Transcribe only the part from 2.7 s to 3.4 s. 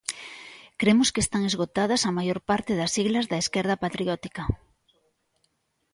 das siglas